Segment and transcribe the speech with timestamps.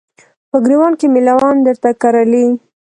[0.49, 2.45] په ګریوان کې مې لونګ درته کرلي